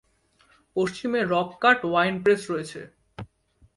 পশ্চিমে 0.75 1.21
রক-কাট 1.23 1.79
ওয়াইন-প্রেস 1.85 2.41
রয়েছে। 2.51 2.81